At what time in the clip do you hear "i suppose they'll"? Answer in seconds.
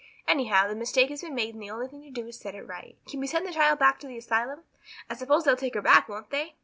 5.07-5.55